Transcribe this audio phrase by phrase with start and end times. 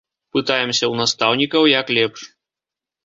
[0.37, 2.21] Пытаемся ў настаўнікаў, як лепш.